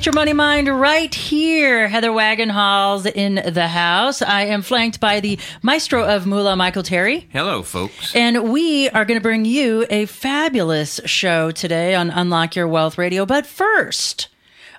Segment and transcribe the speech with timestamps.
[0.00, 1.86] Get your money mind right here.
[1.86, 4.22] Heather Wagenhals in the house.
[4.22, 7.28] I am flanked by the maestro of Moolah, Michael Terry.
[7.30, 8.16] Hello, folks.
[8.16, 12.96] And we are going to bring you a fabulous show today on Unlock Your Wealth
[12.96, 13.26] Radio.
[13.26, 14.28] But first,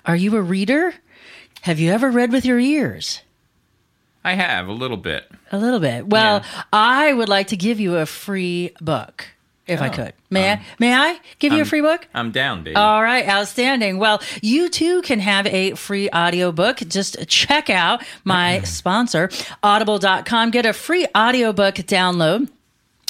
[0.04, 0.92] are you a reader?
[1.60, 3.22] Have you ever read with your ears?
[4.24, 5.30] I have a little bit.
[5.52, 6.08] A little bit.
[6.08, 6.62] Well, Yeah.
[6.72, 9.28] I would like to give you a free book
[9.66, 10.12] if I Oh, could.
[10.30, 10.62] May I?
[10.78, 12.06] May I give you a I'm- free book?
[12.14, 12.76] I'm down, baby.
[12.76, 13.98] All right, outstanding.
[13.98, 16.78] Well, you too can have a free audiobook.
[16.88, 19.30] Just check out my sponsor,
[19.62, 20.50] audible.com.
[20.50, 22.48] Get a free audiobook download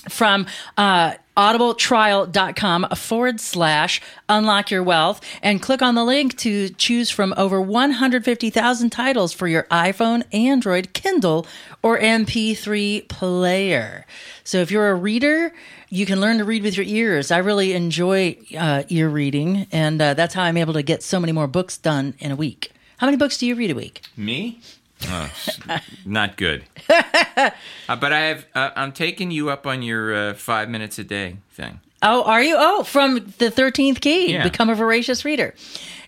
[0.08, 7.08] from uh, audibletrial.com forward slash unlock your wealth and click on the link to choose
[7.10, 11.46] from over 150,000 titles for your iPhone, Android, Kindle,
[11.82, 14.04] or MP3 player.
[14.44, 15.52] So if you're a reader,
[15.92, 17.30] you can learn to read with your ears.
[17.30, 21.20] I really enjoy uh, ear reading, and uh, that's how I'm able to get so
[21.20, 22.72] many more books done in a week.
[22.96, 24.00] How many books do you read a week?
[24.16, 24.58] Me?
[25.06, 25.30] Oh,
[26.06, 26.64] not good.
[26.88, 27.50] uh,
[27.88, 28.46] but I have.
[28.54, 31.80] Uh, I'm taking you up on your uh, five minutes a day thing.
[32.02, 32.56] Oh, are you?
[32.58, 34.42] Oh, from the 13th key, Yeah.
[34.42, 35.54] become a voracious reader.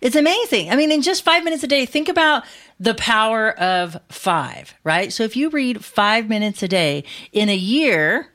[0.01, 0.71] It's amazing.
[0.71, 2.45] I mean, in just five minutes a day, think about
[2.81, 5.13] the power of five, right?
[5.13, 8.33] So if you read five minutes a day in a year,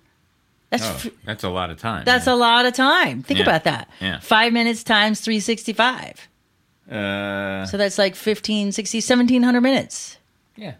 [0.70, 2.04] that's Oh, that's a lot of time.
[2.06, 3.24] that's a lot of time.
[3.24, 3.46] Think Yeah.
[3.46, 3.90] about that.
[4.00, 4.20] Yeah.
[4.20, 6.28] Five minutes times 365.
[6.92, 10.18] Uh, So that's like 15, 60, 1700 minutes.
[10.56, 10.74] yeah,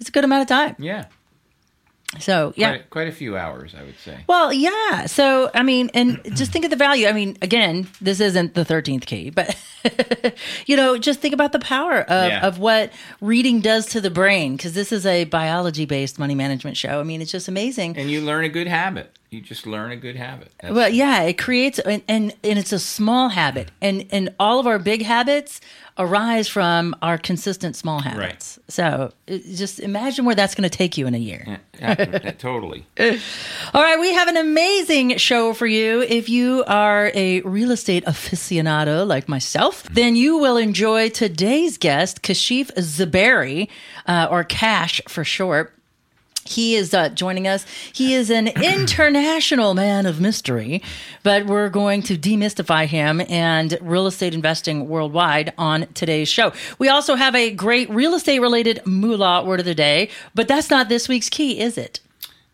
[0.00, 0.74] It's a good amount of time.
[0.78, 1.06] yeah.
[2.20, 2.70] So, yeah.
[2.70, 4.24] Quite, quite a few hours, I would say.
[4.26, 5.04] Well, yeah.
[5.06, 7.06] So, I mean, and just think of the value.
[7.06, 9.54] I mean, again, this isn't the 13th key, but,
[10.66, 12.46] you know, just think about the power of, Yeah.
[12.46, 16.76] of what reading does to the brain, because this is a biology based money management
[16.78, 16.98] show.
[16.98, 17.98] I mean, it's just amazing.
[17.98, 19.12] And you learn a good habit.
[19.30, 20.50] You just learn a good habit.
[20.62, 23.70] That's- Well, yeah, it creates, and, and, and it's a small habit.
[23.82, 25.60] And, and all of our big habits
[25.98, 28.58] arise from our consistent small habits.
[28.68, 31.60] So just imagine where that's going to take you in a year.
[31.80, 31.94] yeah,
[32.38, 32.86] totally.
[33.00, 36.02] All right, we have an amazing show for you.
[36.02, 42.22] If you are a real estate aficionado like myself, then you will enjoy today's guest,
[42.22, 43.68] Kashif Zuberi,
[44.06, 45.74] uh, or Cash for short.
[46.48, 47.64] He is uh, joining us.
[47.92, 50.82] He is an international man of mystery,
[51.22, 56.52] but we're going to demystify him and real estate investing worldwide on today's show.
[56.78, 60.70] We also have a great real estate related moolah word of the day, but that's
[60.70, 62.00] not this week's key, is it?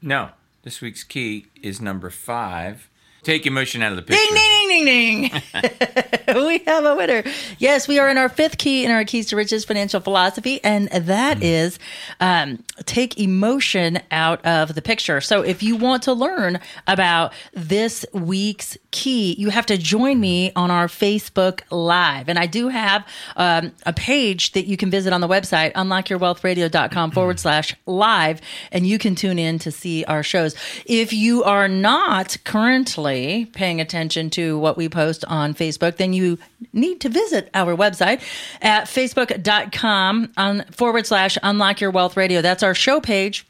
[0.03, 0.31] No,
[0.63, 2.89] this week's key is number five.
[3.23, 4.23] Take emotion out of the picture.
[4.23, 6.13] Ding, ding, ding, ding, ding.
[6.47, 7.23] we have a winner.
[7.59, 10.89] Yes, we are in our fifth key in our Keys to Riches financial philosophy, and
[10.89, 11.79] that is
[12.21, 15.21] um, take emotion out of the picture.
[15.21, 20.51] So if you want to learn about this week's key, you have to join me
[20.57, 22.29] on our Facebook Live.
[22.29, 27.11] And I do have um, a page that you can visit on the website, unlockyourwealthradio.com
[27.13, 28.41] forward slash live,
[28.73, 30.57] and you can tune in to see our shows.
[30.87, 36.24] If you are not currently paying attention to what we post on Facebook, then you
[36.73, 38.21] need to visit our website
[38.63, 42.41] at facebook.com on forward slash unlock your wealth radio.
[42.43, 43.47] That's our show page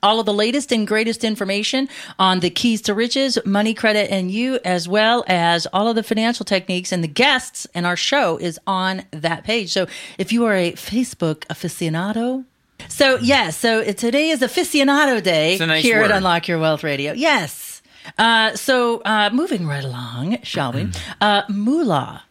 [0.00, 1.88] all of the latest and greatest information
[2.20, 6.04] on the keys to riches, money, credit, and you, as well as all of the
[6.04, 9.72] financial techniques and the guests and our show is on that page.
[9.72, 12.44] So if you are a Facebook aficionado,
[12.86, 16.12] So yes, so today is aficionado day nice here word.
[16.12, 17.12] at Unlock Your Wealth Radio.
[17.12, 17.67] Yes.
[18.16, 20.88] Uh, so uh, moving right along, shall we?
[21.20, 22.22] Uh, moolah,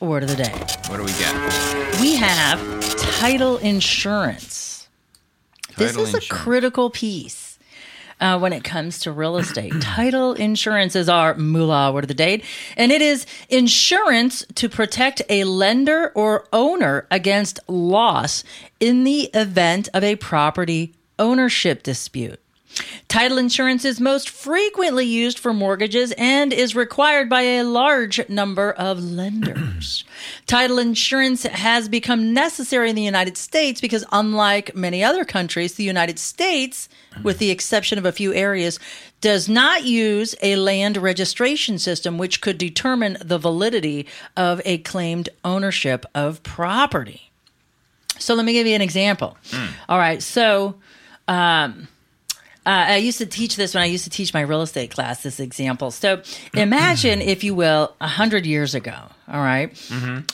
[0.00, 0.52] word of the day.
[0.88, 2.00] What do we get?
[2.00, 2.58] We have
[2.96, 4.88] title insurance.
[5.76, 7.46] this Title is a critical piece.
[8.20, 12.14] Uh, when it comes to real estate, title insurance is our moolah word of the
[12.14, 12.42] day,
[12.76, 18.42] and it is insurance to protect a lender or owner against loss
[18.80, 22.40] in the event of a property ownership dispute.
[23.08, 28.72] Title insurance is most frequently used for mortgages and is required by a large number
[28.72, 30.04] of lenders.
[30.46, 35.84] Title insurance has become necessary in the United States because, unlike many other countries, the
[35.84, 36.88] United States,
[37.22, 38.78] with the exception of a few areas,
[39.20, 45.28] does not use a land registration system which could determine the validity of a claimed
[45.44, 47.30] ownership of property.
[48.18, 49.36] So, let me give you an example.
[49.50, 49.66] Hmm.
[49.88, 50.22] All right.
[50.22, 50.74] So,
[51.26, 51.88] um,
[52.68, 55.22] uh, I used to teach this when I used to teach my real estate class.
[55.22, 55.90] This example.
[55.90, 56.20] So
[56.52, 58.94] imagine, if you will, a hundred years ago.
[59.26, 59.72] All right?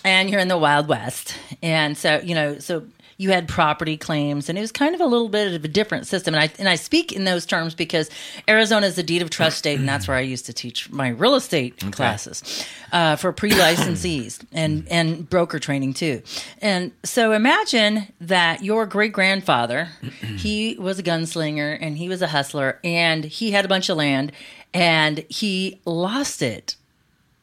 [0.04, 2.82] and you're in the Wild West, and so you know, so
[3.16, 6.06] you had property claims, and it was kind of a little bit of a different
[6.06, 6.34] system.
[6.34, 8.10] And I and I speak in those terms because
[8.48, 11.08] Arizona is a deed of trust state, and that's where I used to teach my
[11.08, 16.22] real estate classes uh, for pre-licensees and and broker training too.
[16.60, 19.88] And so imagine that your great grandfather,
[20.36, 23.96] he was a gunslinger and he was a hustler, and he had a bunch of
[23.96, 24.32] land,
[24.72, 26.76] and he lost it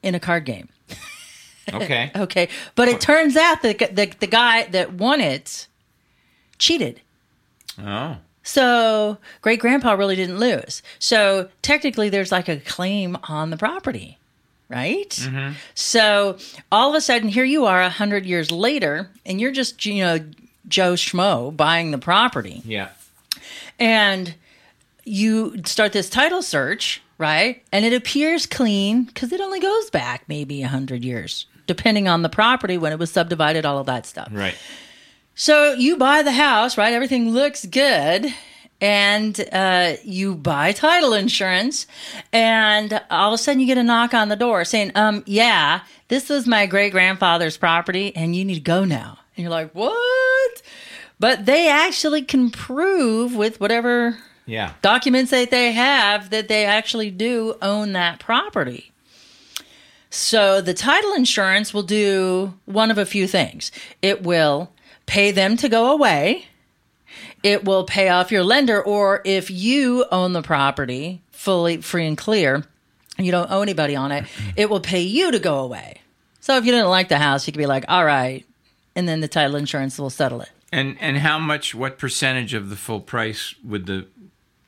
[0.04, 0.70] in a card game.
[1.74, 2.12] Okay.
[2.16, 5.68] Okay, but it turns out that the, the guy that won it
[6.58, 7.02] cheated.
[7.82, 8.18] Oh.
[8.44, 10.82] So great grandpa really didn't lose.
[11.00, 14.18] So technically, there's like a claim on the property,
[14.70, 15.10] right?
[15.10, 15.54] Mm-hmm.
[15.76, 16.38] So
[16.72, 20.04] all of a sudden, here you are, a hundred years later, and you're just you
[20.04, 20.20] know
[20.68, 22.90] Joe Schmo buying the property, Yeah.
[23.80, 24.34] and
[25.04, 27.64] you start this title search, right?
[27.72, 32.22] And it appears clean because it only goes back maybe a hundred years, depending on
[32.22, 34.28] the property when it was subdivided, all of that stuff.
[34.32, 34.56] Right.
[35.36, 36.94] So you buy the house, right?
[36.94, 38.28] Everything looks good.
[38.84, 41.86] And uh, you buy title insurance,
[42.34, 45.82] and all of a sudden you get a knock on the door saying, um, yeah,
[46.08, 49.20] this was my great grandfather's property, and you need to go now.
[49.38, 50.62] And you're like, what?
[51.20, 54.74] But they actually can prove with whatever Yeah.
[54.82, 58.91] documents that they have that they actually do own that property.
[60.12, 63.72] So the title insurance will do one of a few things.
[64.02, 64.72] It will
[65.06, 66.46] pay them to go away.
[67.44, 72.18] It will pay off your lender, or if you own the property fully free and
[72.18, 72.63] clear,
[73.18, 74.25] and you don't owe anybody on it,
[74.56, 76.02] it will pay you to go away.
[76.40, 78.46] So if you didn't like the house, you could be like, all right,
[78.96, 80.50] and then the title insurance will settle it.
[80.72, 81.74] And and how much?
[81.74, 84.08] What percentage of the full price would the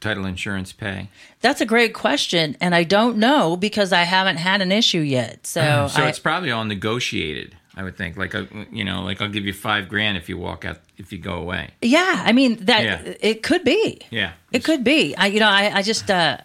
[0.04, 1.10] title insurance pay?
[1.42, 5.48] That's a great question, and I don't know because I haven't had an issue yet.
[5.48, 7.56] So, So I, it's probably all negotiated.
[7.76, 10.38] I would think, like a, you know, like I'll give you five grand if you
[10.38, 11.72] walk out if you go away.
[11.82, 13.14] yeah, I mean that Yeah.
[13.20, 14.00] it could be.
[14.12, 14.34] Yeah.
[14.52, 15.16] It could be.
[15.16, 16.38] I, you know, I, I just, uh,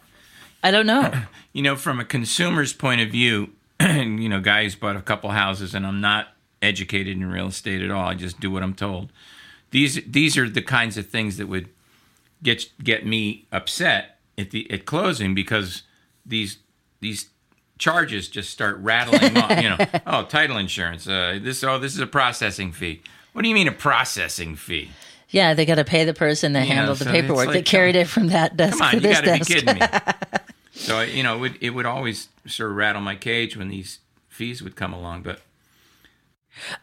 [0.62, 1.12] I don't know.
[1.54, 3.50] You know, from a consumer's point of view,
[3.80, 6.28] and you know, guy who's bought a couple houses, and I'm not
[6.62, 8.06] educated in real estate at all.
[8.06, 9.10] I just do what I'm told.
[9.70, 11.68] These these are the kinds of things that would
[12.42, 15.82] get get me upset at the at closing because
[16.24, 16.58] these
[17.00, 17.28] these
[17.78, 19.62] charges just start rattling off.
[19.62, 21.08] You know, oh, title insurance.
[21.08, 23.02] Uh, this oh, this is a processing fee.
[23.32, 24.90] What do you mean a processing fee?
[25.30, 27.56] Yeah, they got to pay the person that You handled the so it's paperwork like,
[27.56, 29.86] that carried it from that desk Come on, to you got to be kidding me.
[30.72, 33.98] so you know, it would, it would always sort of rattle my cage when these
[34.28, 35.22] fees would come along.
[35.22, 35.40] But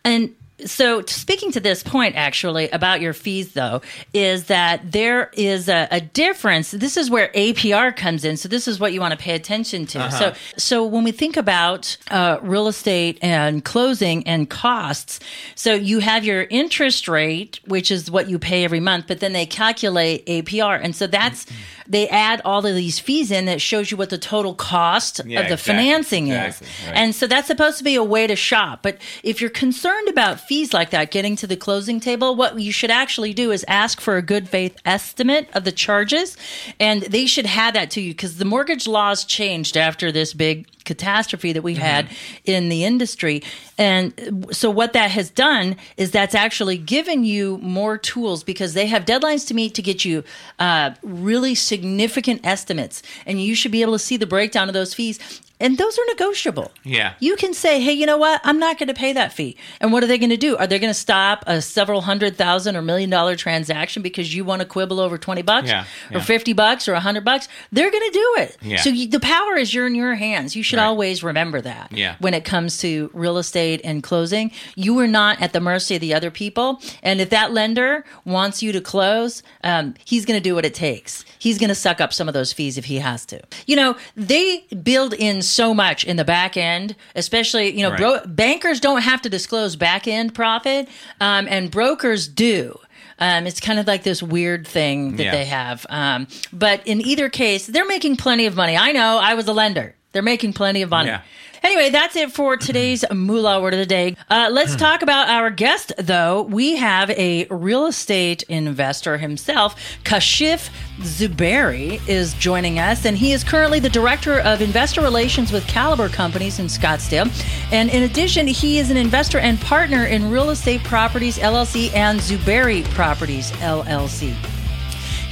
[0.04, 3.82] And so, speaking to this point, actually, about your fees, though,
[4.14, 6.72] is that there is a, a difference.
[6.72, 8.38] This is where APR comes in.
[8.38, 10.10] So, this is what you want to pay attention to.
[10.12, 15.20] So, so when we think about uh, real estate and closing and costs,
[15.56, 19.34] so you have your interest rate, which is what you pay every month, but then
[19.34, 21.46] they calculate APR, and so that's
[21.88, 25.42] they add all of these fees in that shows you what the total cost Yeah,
[25.42, 26.96] of the exactly, financing exactly, is, right.
[26.98, 28.82] and so that's supposed to be a way to shop.
[28.82, 32.72] But if you're concerned about fees like that getting to the closing table, what you
[32.72, 36.38] should actually do is ask for a good faith estimate of the charges.
[36.80, 40.68] And they should have that to you because the mortgage laws changed after this big
[40.86, 42.08] catastrophe that we had
[42.46, 43.44] in the industry.
[43.78, 48.86] And so, what that has done is that's actually given you more tools because they
[48.88, 50.24] have deadlines to meet to get you
[50.60, 53.04] uh, really significant estimates.
[53.26, 55.42] And you should be able to see the breakdown of those fees.
[55.58, 56.70] And those are negotiable.
[56.84, 57.14] Yeah.
[57.22, 58.42] You can say, hey, you know what?
[58.44, 59.56] I'm not going to pay that fee.
[59.80, 60.58] And what are they going to do?
[60.58, 64.44] Are they going to stop a several hundred thousand or million dollar transaction because you
[64.44, 66.24] want to quibble over 20 bucks Yeah, or yeah.
[66.24, 67.48] 50 bucks or 100 bucks?
[67.72, 68.58] They're going to do it.
[68.62, 68.78] Yeah.
[68.82, 70.58] So you, the power is you're in your hands.
[70.58, 70.86] You should Right.
[70.86, 72.16] always remember that Yeah.
[72.20, 74.52] when it comes to real estate and closing.
[74.76, 76.82] You are not at the mercy of the other people.
[77.04, 80.74] And if that lender wants you to close, um, he's going to do what it
[80.74, 81.26] takes.
[81.40, 83.40] He's going to suck up some of those fees if he has to.
[83.66, 88.00] You know, they build in so much in the back end, especially, you know, Right.
[88.00, 90.88] bro- bankers don't have to disclose back end profit,
[91.22, 92.80] um, and brokers do.
[93.18, 95.32] Um, it's kind of like this weird thing that Yeah.
[95.32, 95.86] they have.
[95.90, 98.76] Um, but in either case, they're making plenty of money.
[98.76, 99.96] I know, I was a lender.
[100.16, 101.10] They're making plenty of money.
[101.10, 101.24] Yeah.
[101.62, 104.16] Anyway, that's it for today's Moolah Word of the Day.
[104.30, 106.44] Uh, let's talk about our guest, though.
[106.44, 109.76] We have a real estate investor himself.
[110.06, 110.70] Kashif
[111.00, 116.08] Zuberi is joining us, and he is currently the Director of Investor Relations with Caliber
[116.08, 117.30] Companies in Scottsdale.
[117.74, 122.22] And in addition, he is an investor and partner in Real Estate Properties LLC and
[122.22, 124.34] Zuberi Properties LLC.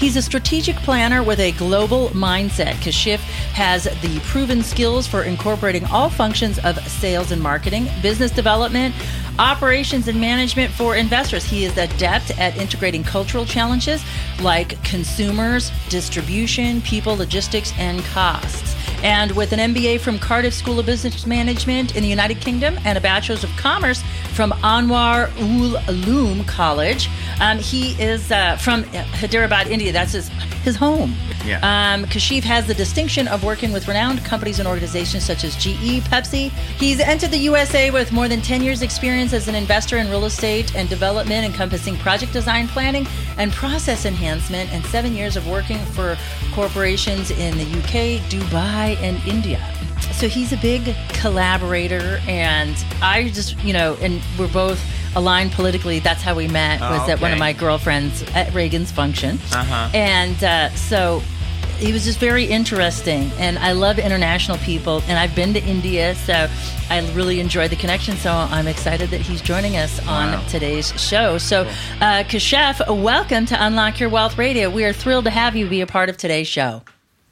[0.03, 2.73] He's a strategic planner with a global mindset.
[2.81, 3.19] Kashif
[3.53, 8.93] has the proven skills for incorporating all functions of sales and marketing, business development,
[9.39, 11.45] operations, and management for investors.
[11.45, 14.03] He is adept at integrating cultural challenges
[14.41, 18.72] like consumers, distribution, people, logistics, and costs.
[19.03, 22.97] And with an MBA from Cardiff School of Business Management in the United Kingdom and
[22.97, 24.01] a Bachelor's of Commerce
[24.33, 27.09] from Anwar ul Uloom College,
[27.41, 29.91] um, he is uh, from Hyderabad, India.
[29.91, 30.31] That's his
[30.63, 31.15] his home.
[31.45, 31.57] Yeah.
[31.61, 36.01] Um, Kashif has the distinction of working with renowned companies and organizations such as GE,
[36.09, 36.49] Pepsi.
[36.79, 40.25] He's entered the USA with more than 10 years' experience as an investor in real
[40.25, 43.05] estate and development, encompassing project design planning
[43.37, 46.17] and process enhancement, and seven years of working for
[46.53, 49.59] corporations in the UK, Dubai, and India.
[50.13, 54.79] So he's a big collaborator, and I just, you know, and we're both
[55.17, 55.99] aligned politically.
[55.99, 56.79] That's how we met.
[56.79, 59.89] Was Oh, at one of my girlfriends at Reagan's function, Uh-huh.
[59.93, 61.21] and uh, so
[61.77, 63.31] he was just very interesting.
[63.37, 66.47] And I love international people, and I've been to India, so
[66.89, 68.15] I really enjoyed the connection.
[68.15, 71.37] So I'm excited that he's joining us on today's show.
[71.37, 71.63] So,
[71.99, 74.69] uh, Kashif, welcome to Unlock Your Wealth Radio.
[74.69, 76.81] We are thrilled to have you be a part of today's show.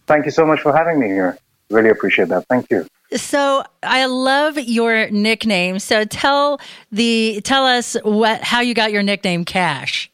[0.07, 1.37] Thank you so much for having me here.
[1.71, 2.45] Really appreciate that.
[2.49, 2.85] Thank you.
[3.15, 5.79] So I love your nickname.
[5.79, 6.59] So tell
[6.91, 10.09] the tell us what how you got your nickname Cash.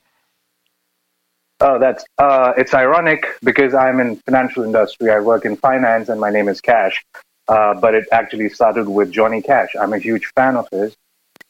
[1.59, 5.09] Oh, that's uh, it's ironic because I'm in financial industry.
[5.09, 7.03] I work in finance, and my name is Cash.
[7.47, 9.69] Uh, but it actually started with Johnny Cash.
[9.79, 10.95] I'm a huge fan of his,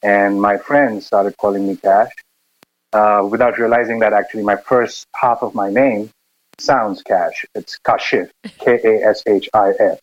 [0.02, 2.12] and my friends started calling me Cash
[2.92, 6.10] uh, without realizing that actually my first half of my name
[6.60, 7.44] sounds Cash.
[7.54, 9.98] It's Kashif, K A S H I F.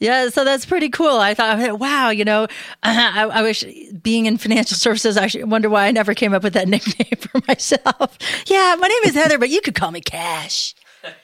[0.00, 1.18] Yeah, so that's pretty cool.
[1.18, 2.46] I thought, wow, you know,
[2.82, 3.64] I, I wish
[4.02, 7.40] being in financial services, I wonder why I never came up with that nickname for
[7.46, 8.16] myself.
[8.46, 10.74] Yeah, my name is Heather, but you could call me Cash.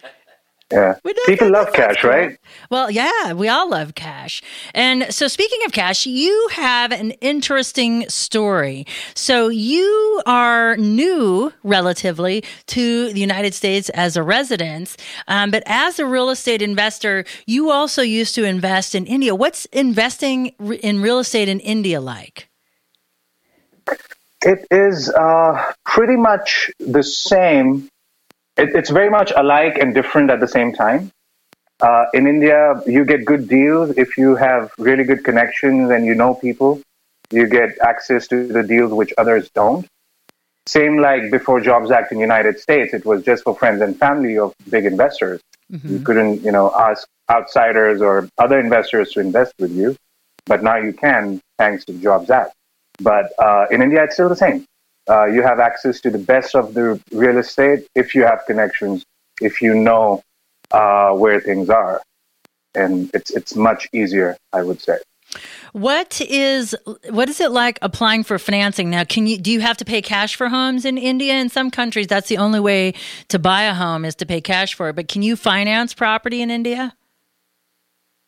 [0.72, 0.96] Yeah,
[1.26, 2.36] people love Cash, right?
[2.70, 4.42] Well, yeah, we all love cash.
[4.74, 8.84] And so, speaking of cash, you have an interesting story.
[9.14, 14.96] So, you are new relatively to the United States as a resident,
[15.28, 19.36] um, but as a real estate investor, you also used to invest in India.
[19.36, 20.46] What's investing
[20.82, 22.48] in real estate in India like?
[24.42, 27.88] It is uh, pretty much the same.
[28.56, 31.10] It, it's very much alike and different at the same time.
[31.80, 36.14] Uh, in India, you get good deals if you have really good connections and you
[36.14, 36.80] know people.
[37.30, 39.86] You get access to the deals which others don't.
[40.66, 43.96] Same like before Jobs Act in the United States, it was just for friends and
[43.98, 45.40] family of big investors.
[45.90, 49.96] You couldn't, you know, ask outsiders or other investors to invest with you,
[50.46, 52.52] but now you can thanks to the Jobs Act.
[53.00, 54.64] But uh, in India, it's still the same.
[55.08, 59.04] Uh, you have access to the best of the real estate if you have connections,
[59.40, 60.22] if you know
[60.72, 62.02] uh, where things are,
[62.74, 64.98] and it's it's much easier, I would say.
[65.72, 66.74] What is
[67.10, 69.04] what is it like applying for financing now?
[69.04, 71.34] Can you do you have to pay cash for homes in India?
[71.34, 72.94] In some countries, that's the only way
[73.28, 74.96] to buy a home is to pay cash for it.
[74.96, 76.94] But can you finance property in India?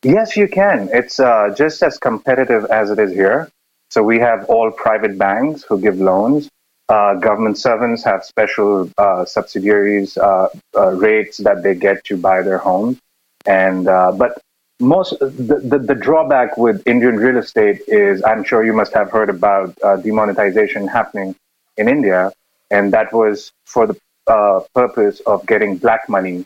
[0.05, 0.91] Yes, you can.
[0.93, 3.49] It's uh, just as competitive as it is here.
[3.91, 6.49] So we have all private banks who give loans.
[6.88, 12.40] Uh, government servants have special uh, subsidiaries uh, uh, rates that they get to buy
[12.40, 12.99] their homes.
[13.45, 14.40] And uh, but
[14.80, 19.11] most the, the, the drawback with Indian real estate is I'm sure you must have
[19.11, 21.35] heard about uh, demonetization happening
[21.76, 22.33] in India,
[22.71, 26.45] and that was for the uh, purpose of getting black money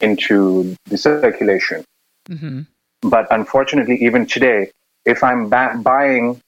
[0.00, 1.84] into the circulation.
[2.28, 2.60] Mm-hmm.
[3.02, 4.70] But unfortunately, even today,
[5.04, 6.40] if I'm ba- buying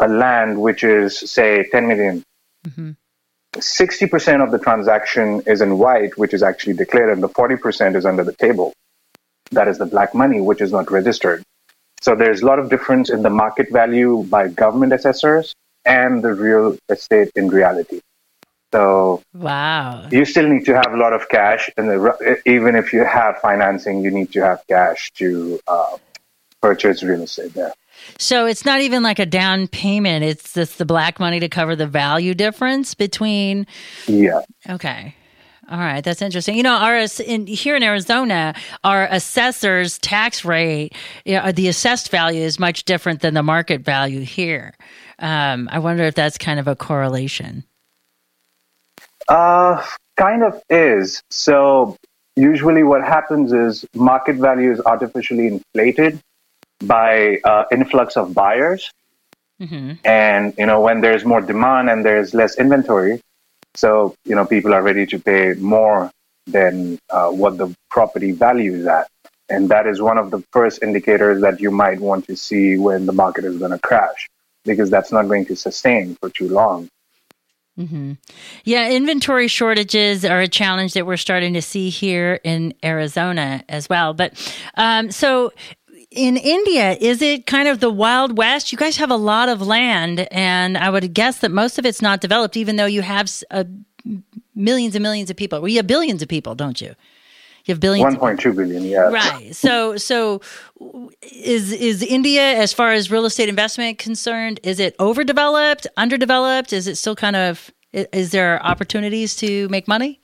[0.00, 2.22] a land which is say 10 million,
[2.66, 2.90] Mm-hmm.
[3.54, 8.04] 60% of the transaction is in white, which is actually declared, and the 40% is
[8.04, 8.72] under the table.
[9.52, 11.42] That is the black money, which is not registered.
[12.00, 16.34] So there's a lot of difference in the market value by government assessors and the
[16.34, 18.00] real estate in reality.
[18.72, 20.08] So Wow.
[20.10, 23.38] you still need to have a lot of cash, and the, even if you have
[23.38, 25.96] financing, you need to have cash to uh,
[26.60, 27.72] purchase real estate there.
[28.16, 30.24] So it's not even like a down payment.
[30.24, 33.66] It's just the black money to cover the value difference between.
[34.06, 34.40] Yeah.
[34.68, 35.14] Okay.
[35.70, 36.56] All right, that's interesting.
[36.56, 40.94] You know, our in, here in Arizona, our assessor's tax rate,
[41.26, 44.74] you know, the assessed value is much different than the market value here.
[45.18, 47.64] Um, I wonder if that's kind of a correlation.
[49.28, 49.84] Uh,
[50.16, 51.22] kind of is.
[51.28, 51.96] So
[52.34, 56.18] usually what happens is market value is artificially inflated
[56.84, 58.90] by uh, influx of buyers.
[59.58, 63.20] hmm And, you know, when there's more demand and there's less inventory,
[63.74, 66.10] so, you know, people are ready to pay more
[66.46, 69.08] than uh, what the property value is at.
[69.48, 73.06] And that is one of the first indicators that you might want to see when
[73.06, 74.28] the market is going to crash,
[74.64, 76.88] because that's not going to sustain for too long.
[77.76, 78.12] hmm
[78.64, 83.88] Yeah, inventory shortages are a challenge that we're starting to see here in Arizona as
[83.88, 84.14] well.
[84.14, 84.34] But
[84.76, 85.52] um, so
[86.10, 88.72] in India, is it kind of the Wild West?
[88.72, 92.00] You guys have a lot of land, and I would guess that most of it's
[92.00, 93.64] not developed, even though you have uh,
[94.54, 95.60] millions and millions of people.
[95.60, 96.94] Well, you have billions of people, don't you?
[97.66, 98.16] You have billions.
[98.16, 99.10] 1.2 billion, yeah.
[99.10, 99.54] Right.
[99.54, 100.40] So, so
[101.20, 106.72] is is India, as far as real estate investment concerned, is it overdeveloped, underdeveloped?
[106.72, 107.70] Is it still kind of?
[107.92, 110.20] Is there opportunities to make money?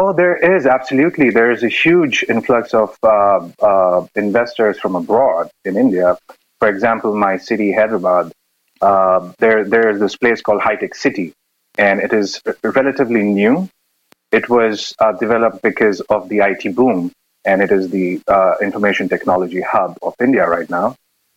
[0.00, 1.30] Oh, there is absolutely.
[1.30, 6.16] There is a huge influx of uh, uh, investors from abroad in India.
[6.60, 8.30] For example, my city, Hyderabad,
[8.80, 11.32] uh, there there is this place called High Tech City,
[11.78, 13.68] and it is relatively new.
[14.30, 17.10] It was uh, developed because of the IT boom,
[17.44, 20.94] and it is the uh, information technology hub of India right now.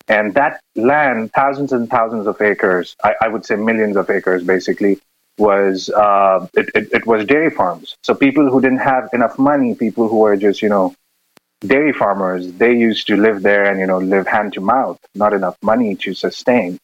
[0.08, 4.44] And that land, thousands and thousands of acres, I, I would say millions of acres,
[4.44, 5.00] basically,
[5.42, 7.98] was uh, it, it, it was dairy farms.
[8.04, 10.94] So people who didn't have enough money, people who were just you know
[11.62, 15.34] dairy farmers, they used to live there and you know live hand to mouth, not
[15.34, 16.78] enough money to sustain,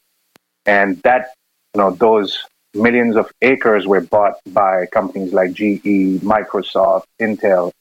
[0.66, 1.34] and that
[1.74, 2.44] you know those
[2.74, 7.72] millions of acres were bought by companies like GE, Microsoft, Intel,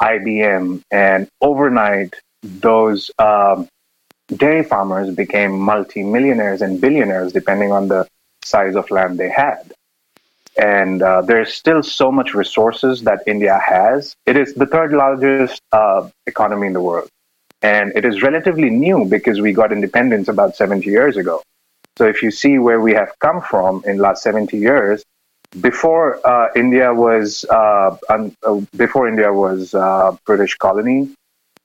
[0.00, 3.68] IBM, and overnight those um,
[4.36, 8.06] dairy farmers became multimillionaires and billionaires depending on the
[8.44, 9.72] size of land they had
[10.56, 14.14] and uh, there's still so much resources that India has.
[14.26, 17.08] It is the third largest uh, economy in the world,
[17.62, 21.42] and it is relatively new because we got independence about 70 years ago.
[21.98, 25.04] So if you see where we have come from in last 70 years,
[25.60, 31.10] before uh, India was uh, un- uh, before India was uh, British colony,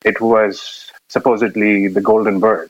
[0.04, 2.69] it was supposedly the golden bird.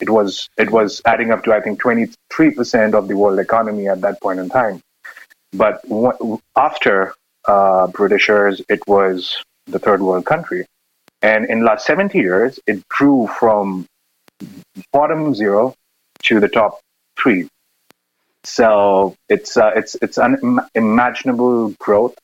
[0.00, 3.88] It was it was adding up to I think 23 percent of the world economy
[3.88, 4.80] at that point in time.
[5.54, 7.14] But w- after
[7.46, 10.66] uh, Britishers, it was the third world country.
[11.22, 13.86] And in the last 70 years, it grew from
[14.92, 15.74] bottom zero
[16.24, 16.80] to the top
[17.18, 17.48] three.
[18.44, 22.14] So it's, uh, it's, it's unimaginable growth.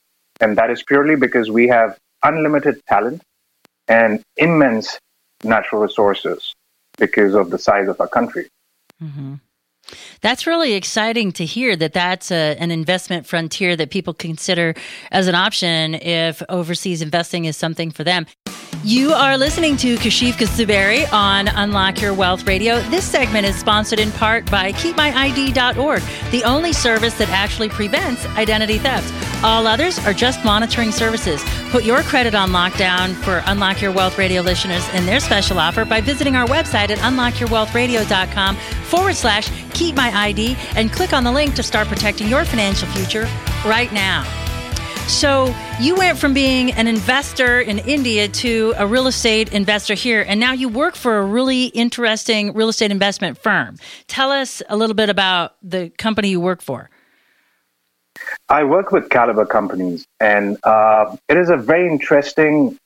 [0.40, 3.22] And that is purely because we have unlimited talent
[3.88, 4.98] and immense
[5.44, 6.54] natural resources
[6.98, 8.48] because of the size of our country.
[10.20, 14.74] That's really exciting to hear that that's a, an investment frontier that people consider
[15.10, 18.26] as an option if overseas investing is something for them.
[18.82, 22.80] You are listening to Kashif Kasuberi on Unlock Your Wealth Radio.
[22.88, 28.78] This segment is sponsored in part by KeepMyID.org, the only service that actually prevents identity
[28.78, 29.44] theft.
[29.44, 31.42] All others are just monitoring services.
[31.68, 35.84] Put your credit on lockdown for Unlock Your Wealth Radio listeners and their special offer
[35.84, 41.32] by visiting our website at unlockyourwealthradio.com forward slash keep my ID and click on the
[41.32, 43.28] link to start protecting your financial future
[43.66, 44.24] right now.
[45.10, 50.24] So you went from being an investor in India to a real estate investor here,
[50.26, 53.76] and now you work for a really interesting real estate investment firm.
[54.06, 56.88] Tell us a little bit about the company you work for.
[58.48, 62.78] I work with Caliber companies, and uh, it is a very interesting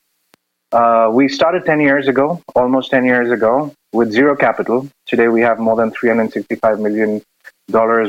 [0.74, 4.88] Uh, we started 10 years ago, almost 10 years ago, with zero capital.
[5.06, 7.22] Today we have more than $365 million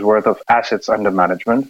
[0.04, 1.69] worth of assets under management.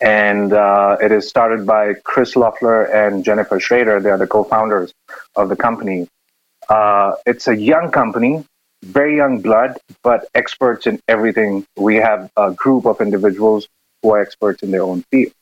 [0.00, 4.00] And uh, it is started by Chris Loeffler and Jennifer Schrader.
[4.00, 4.92] They are the co founders
[5.36, 6.08] of the company.
[6.68, 8.44] Uh, it's a young company,
[8.82, 11.66] very young blood, but experts in everything.
[11.76, 13.68] We have a group of individuals
[14.02, 15.32] who are experts in their own field.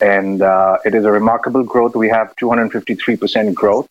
[0.00, 1.94] And uh, it is a remarkable growth.
[1.94, 3.88] We have 253% growth.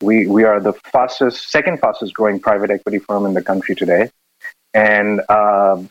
[0.00, 4.10] We, we are the fastest, second fastest growing private equity firm in the country today.
[4.72, 5.82] And uh,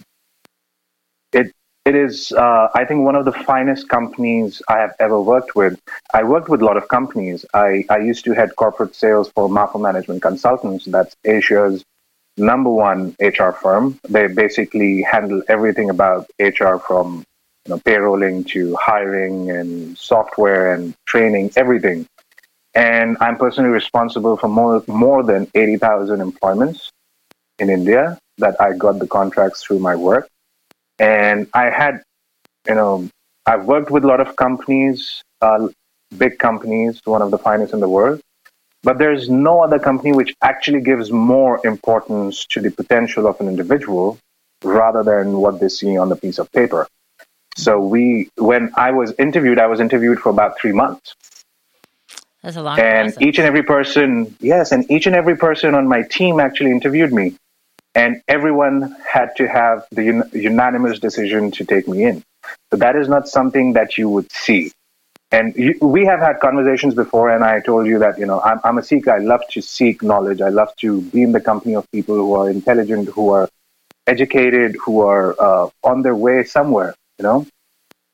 [1.86, 5.80] it, is, uh, I think, one of the finest companies I have ever worked with.
[6.14, 7.46] I worked with a lot of companies.
[7.54, 10.86] I, I used to head corporate sales for Ma Foi Management Consultants.
[10.86, 11.84] That's Asia's
[12.38, 14.00] number one HR firm.
[14.10, 17.24] They basically handle everything about HR from
[17.66, 22.06] you know, payrolling to hiring and software and training, everything.
[22.76, 26.90] And I'm personally responsible for more, more than 80,000 employments
[27.60, 30.28] in India that I got the contracts through my work.
[31.00, 32.04] And I had,
[32.68, 33.10] you know,
[33.46, 35.68] I've worked with a lot of companies, uh,
[36.18, 38.22] big companies, one of the finest in the world.
[38.84, 43.48] But there's no other company which actually gives more importance to the potential of an
[43.48, 44.18] individual
[44.64, 46.88] rather than what they see on the piece of paper.
[47.56, 51.16] So we, when I was interviewed, I was interviewed for about three months.
[52.42, 53.22] That's a long And process.
[53.22, 57.14] each and every person, yes, and each and every person on my team actually interviewed
[57.14, 57.38] me.
[57.96, 62.24] And everyone had to have the un- unanimous decision to take me in.
[62.72, 64.72] So that is not something that you would see.
[65.32, 68.60] And you, we have had conversations before, and I told you that, you know, I'm,
[68.64, 69.12] I'm a seeker.
[69.12, 70.42] I love to seek knowledge.
[70.42, 73.50] I love to be in the company of people who are intelligent, who are
[74.06, 77.48] educated, who are uh, on their way somewhere, you know?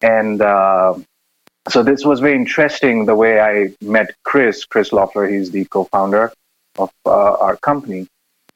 [0.02, 0.98] And uh,
[1.68, 5.28] so this was very interesting the way I met Chris, Chris Loeffler.
[5.28, 6.32] He's the co-founder
[6.78, 8.08] of uh, our company.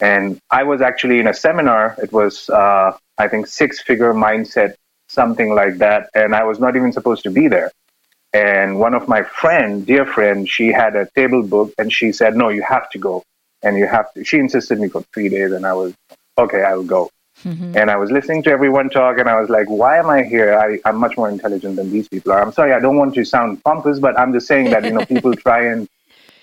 [0.04, 1.96] And I was actually in a seminar.
[2.04, 4.76] It was, uh, I think, six-figure mindset,
[5.08, 6.10] something like that.
[6.14, 7.72] And I was not even supposed to be there.
[8.34, 12.36] And one of my friend, dear friend, she had a table book, and she said,
[12.36, 13.24] "No, you have to go,
[13.62, 15.94] and you have to." She insisted me for three days, and I was
[16.38, 16.64] okay.
[16.64, 17.10] I will go.
[17.78, 20.50] And I was listening to everyone talk, and I was like, "Why am I here?
[20.66, 23.24] I, I'm much more intelligent than these people are." I'm sorry, I don't want to
[23.24, 25.88] sound pompous, but I'm just saying that you know people try and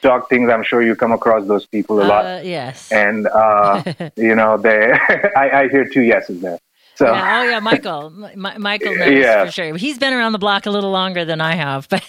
[0.02, 0.50] talk things.
[0.50, 2.90] I'm sure you come across those people a lot, Uh, yes.
[2.92, 3.82] and uh,
[4.16, 4.92] you know they.
[5.36, 6.58] I, I hear two yeses there.
[6.96, 8.10] So Yeah, oh yeah, Michael.
[8.44, 9.46] Mi- Michael knows Yeah.
[9.46, 9.76] for sure.
[9.76, 12.02] He's been around the block a little longer than I have, but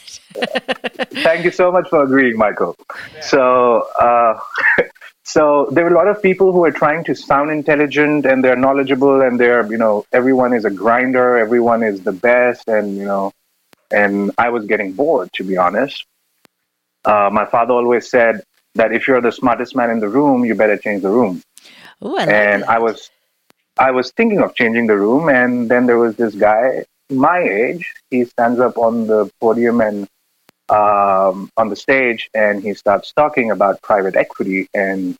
[1.23, 2.75] Thank you so much for agreeing, Michael.
[3.21, 4.39] So, uh,
[5.23, 8.55] so there were a lot of people who were trying to sound intelligent and they're
[8.55, 13.05] knowledgeable and they're, you know, everyone is a grinder, everyone is the best, and you
[13.05, 13.31] know,
[13.91, 16.05] and I was getting bored, to be honest.
[17.05, 18.41] Uh, my father always said
[18.75, 21.41] that if you're the smartest man in the room, you better change the room
[22.03, 22.63] Ooh, I and.
[22.65, 23.09] I was
[23.77, 27.93] I was thinking of changing the room, and then there was this guy my age.
[28.09, 30.07] He stands up on the podium and
[30.69, 34.67] um, on the stage, and he starts talking about private equity.
[34.73, 35.17] And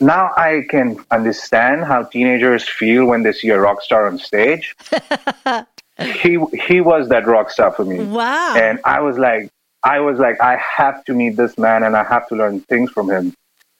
[0.00, 4.74] now I can understand how teenagers feel when they see a rock star on stage.
[5.98, 8.56] he he was that rock star for me wow.
[8.56, 9.50] and I was like,
[9.84, 12.90] I was like, I have to meet this man and I have to learn things
[12.90, 13.34] from him.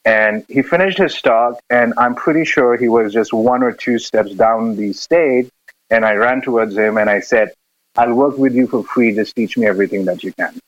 [0.05, 4.01] And he finished his talk, and I'm pretty sure he was just one or two
[4.01, 5.49] steps down the stage.
[5.91, 7.53] And I ran towards him and I said,
[7.97, 9.15] I'll work with you for free.
[9.15, 10.59] Just teach me everything that you can.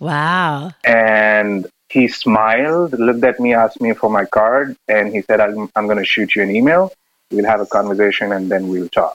[0.00, 0.72] wow.
[0.84, 5.70] And he smiled, looked at me, asked me for my card, and he said, I'm,
[5.76, 6.92] I'm going to shoot you an email.
[7.30, 9.14] We'll have a conversation and then we'll talk.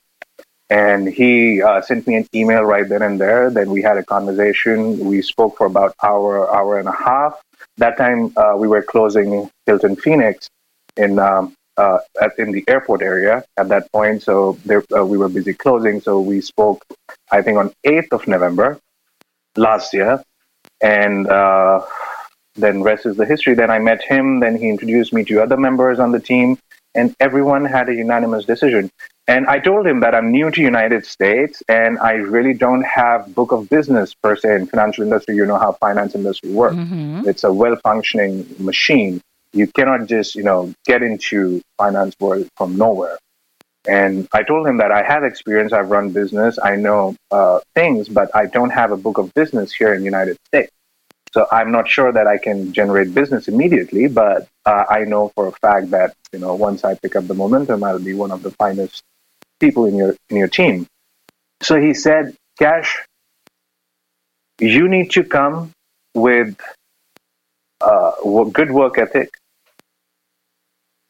[0.73, 3.51] And he uh, sent me an email right then and there.
[3.51, 4.97] Then we had a conversation.
[4.97, 7.39] We spoke for about hour, hour and a half.
[7.77, 10.49] That time uh, we were closing Hilton Phoenix
[10.97, 14.23] in um, uh, at, in the airport area at that point.
[14.23, 16.01] So there, uh, we were busy closing.
[16.01, 16.83] So we spoke,
[17.31, 18.79] I think, on 8th of November
[19.55, 20.23] last year.
[20.81, 21.85] And uh,
[22.55, 23.53] then rest is the history.
[23.53, 24.39] Then I met him.
[24.39, 26.57] Then he introduced me to other members on the team,
[26.95, 28.89] and everyone had a unanimous decision.
[29.27, 33.33] And I told him that I'm new to United States, and I really don't have
[33.33, 35.35] book of business per se in financial industry.
[35.35, 36.75] You know how finance industry works.
[37.25, 39.21] It's a well-functioning machine.
[39.53, 43.17] You cannot just you know get into finance world from nowhere.
[43.87, 45.71] And I told him that I have experience.
[45.73, 46.59] I've run business.
[46.61, 50.05] I know uh, things, but I don't have a book of business here in the
[50.05, 50.71] United States.
[51.33, 55.47] So I'm not sure that I can generate business immediately, but uh, I know for
[55.47, 58.43] a fact that you know once I pick up the momentum, I'll be one of
[58.43, 59.01] the finest
[59.59, 60.87] people in your in your team.
[61.61, 62.99] So he said, Cash,
[64.59, 65.71] you need to come
[66.13, 66.55] with
[67.81, 68.11] uh,
[68.51, 69.33] good work ethic,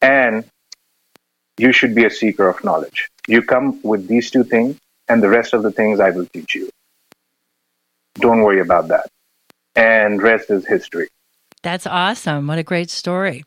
[0.00, 0.44] and
[1.58, 3.08] you should be a seeker of knowledge.
[3.26, 4.78] You come with these two things,
[5.08, 6.68] and the rest of the things I will teach you.
[8.16, 9.08] Don't worry about that.
[9.76, 11.08] And rest is history.
[11.62, 12.46] That's awesome.
[12.46, 13.44] What a great story.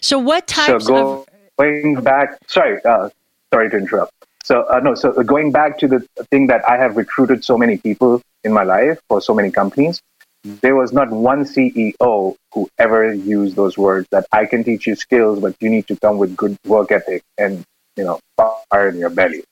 [0.00, 1.26] So, what types so go, of.
[1.58, 3.10] going back, sorry, uh,
[3.52, 4.12] sorry to interrupt.
[4.48, 7.76] So uh, no, so going back to the thing that I have recruited so many
[7.76, 10.00] people in my life for so many companies,
[10.42, 14.96] there was not one CEO who ever used those words that I can teach you
[14.96, 17.62] skills, but you need to come with good work ethic and
[17.98, 19.44] you know fire in your belly,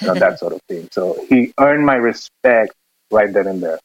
[0.00, 0.88] you know, that sort of thing.
[0.92, 2.74] So he earned my respect
[3.10, 3.80] right then and there.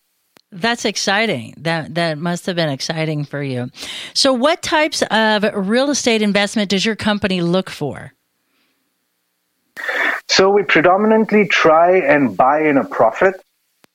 [0.52, 1.56] That's exciting.
[1.58, 3.72] That that must have been exciting for you.
[4.14, 8.14] So, what types of real estate investment does your company look for?
[10.30, 13.42] So we predominantly try and buy in a profit.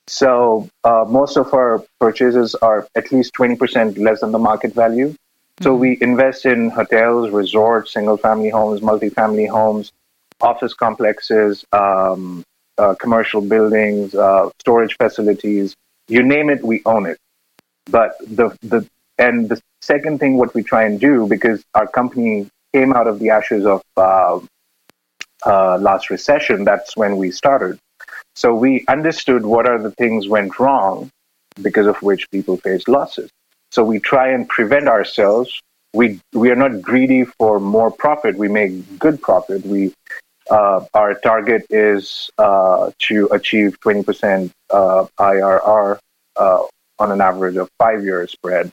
[0.09, 5.14] So uh, most of our purchases are at least 20% less than the market value.
[5.62, 9.92] So we invest in hotels, resorts, single family homes, multifamily homes,
[10.40, 12.44] office complexes, um,
[12.77, 15.77] uh, commercial buildings, uh, storage facilities,
[16.09, 17.18] you name it, we own it.
[17.87, 18.87] But the, the,
[19.18, 23.20] and the second thing, what we try and do, because our company came out of
[23.20, 24.40] the ashes of uh,
[25.46, 27.78] uh, last recession, that's when we started.
[28.37, 31.11] So we understood what are the things went wrong
[31.62, 33.30] because of which people faced losses.
[33.70, 35.61] So we try and prevent ourselves.
[35.92, 38.37] We we are not greedy for more profit.
[38.37, 39.64] We make good profit.
[39.64, 39.92] We
[40.50, 45.98] uh, our target is uh, to achieve 20% uh, IRR
[46.37, 46.62] uh,
[46.98, 48.70] on an average of five years spread,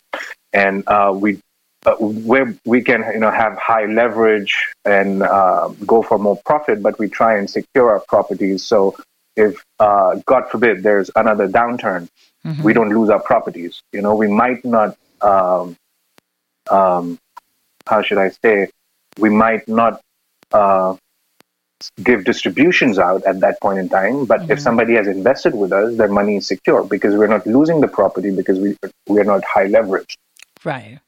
[0.54, 1.40] and uh, we
[1.86, 6.82] uh, where we can you know have high leverage and uh, go for more profit,
[6.82, 8.64] but we try and secure our properties.
[8.64, 8.96] So
[9.36, 12.08] if uh, God forbid there's another downturn,
[12.64, 13.82] we don't lose our properties.
[13.92, 14.98] You know, we might not.
[15.22, 15.76] Um,
[16.70, 17.20] um,
[17.88, 18.70] how should I say?
[19.18, 20.02] We might not
[20.52, 20.96] uh,
[22.04, 24.26] give distributions out at that point in time.
[24.26, 27.82] But if somebody has invested with us, their money is secure because we're not losing
[27.82, 30.18] the property because we we are not high leveraged.
[30.64, 31.00] Right.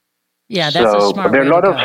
[0.54, 1.80] Yeah, that's so a smart there are a lot of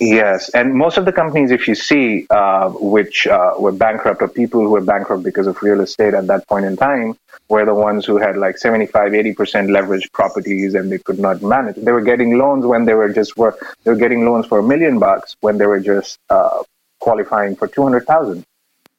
[0.00, 4.28] yes, and most of the companies, if you see, uh, which uh, were bankrupt or
[4.28, 7.14] people who were bankrupt because of real estate at that point in time,
[7.50, 11.42] were the ones who had like 75, 80 percent leveraged properties and they could not
[11.42, 11.76] manage.
[11.76, 13.54] They were getting loans when they were just were
[13.84, 16.62] they were getting loans for a million bucks when they were just uh,
[17.00, 18.42] qualifying for two hundred thousand,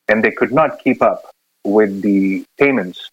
[0.08, 1.32] and they could not keep up
[1.64, 3.10] with the payments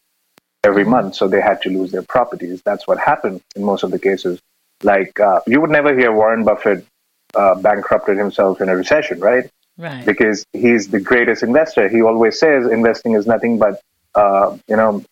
[0.62, 2.60] every month, so they had to lose their properties.
[2.64, 4.38] That's what happened in most of the cases.
[4.82, 6.86] Like uh, you would never hear Warren Buffett
[7.34, 9.50] uh, bankrupted himself in a recession, right?
[9.78, 10.04] Right.
[10.04, 11.88] Because he's the greatest investor.
[11.88, 13.80] He always says investing is nothing but
[14.14, 15.04] uh, you know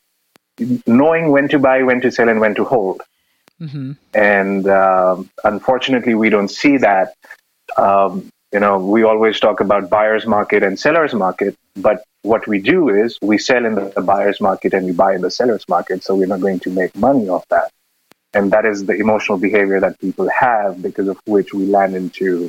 [0.87, 3.03] knowing when to buy, when to sell, and when to hold.
[3.61, 3.93] Mm-hmm.
[4.15, 7.15] And um, unfortunately, we don't see that.
[7.77, 12.61] Um, you know, we always talk about buyer's market and seller's market, but what we
[12.61, 16.03] do is we sell in the buyer's market and we buy in the seller's market.
[16.03, 17.71] So we're not going to make money off that.
[18.33, 22.49] And that is the emotional behavior that people have because of which we land into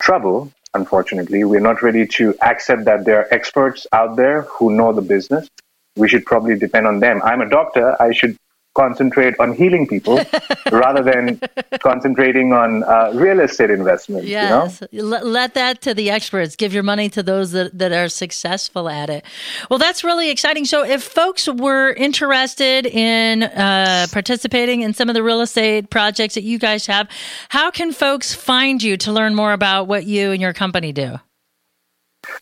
[0.00, 0.52] trouble.
[0.74, 5.02] Unfortunately, we're not ready to accept that there are experts out there who know the
[5.02, 5.48] business.
[5.96, 7.20] We should probably depend on them.
[7.22, 8.00] I'm a doctor.
[8.00, 8.36] I should
[8.74, 10.20] concentrate on healing people
[10.72, 11.40] rather than
[11.80, 14.26] concentrating on uh, real estate investments.
[14.26, 14.64] You know?
[14.64, 14.82] Yes.
[14.92, 16.56] Let, let that to the experts.
[16.56, 19.24] Give your money to those that, that are successful at it.
[19.70, 20.64] Well, that's really exciting.
[20.64, 26.34] So, if folks were interested in uh, participating in some of the real estate projects
[26.34, 27.08] that you guys have,
[27.48, 31.18] how can folks find you to learn more about what you and your company do?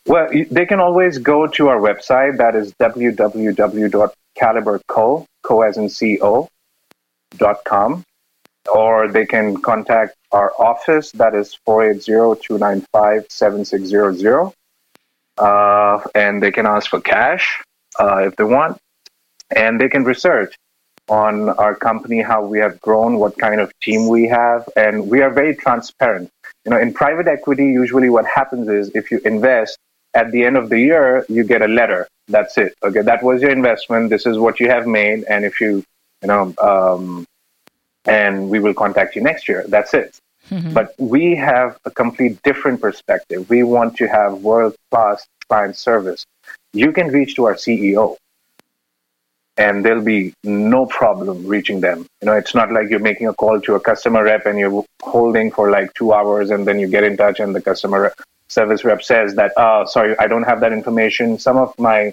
[0.07, 2.38] Well, they can always go to our website.
[2.38, 6.48] That is www.caliberco, co as in co,
[7.37, 8.05] dot com,
[8.72, 11.12] or they can contact our office.
[11.12, 14.53] That is 480-295-7600.
[15.38, 17.62] Uh, and they can ask for cash
[17.98, 18.79] uh, if they want.
[19.55, 20.55] And they can research
[21.09, 25.22] on our company, how we have grown, what kind of team we have, and we
[25.22, 26.31] are very transparent.
[26.64, 29.76] You know, in private equity, usually what happens is if you invest
[30.14, 32.07] at the end of the year, you get a letter.
[32.31, 32.75] That's it.
[32.83, 34.11] Okay, that was your investment.
[34.11, 35.85] This is what you have made, and if you,
[36.23, 37.27] you know, um,
[38.07, 39.64] and we will contact you next year.
[39.69, 40.16] That's it.
[40.73, 43.49] But we have a complete different perspective.
[43.49, 46.25] We want to have world class client service.
[46.73, 48.16] You can reach to our CEO
[49.57, 52.07] and there'll be no problem reaching them.
[52.21, 54.85] You know, it's not like you're making a call to a customer rep and you're
[55.03, 58.21] holding for like two hours and then you get in touch and the customer rep-
[58.51, 61.39] service rep says that, oh, sorry, I don't have that information.
[61.39, 62.13] Some of my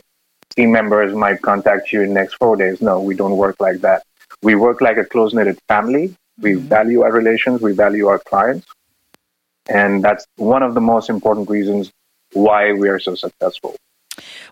[0.56, 2.82] team members might contact you in next four days.
[2.82, 4.04] No, we don't work like that.
[4.42, 6.68] We work like a close knitted family We mm-hmm.
[6.68, 8.68] value our relations, we value our clients.
[9.70, 11.92] And that's one of the most important reasons
[12.34, 13.76] why we are so successful.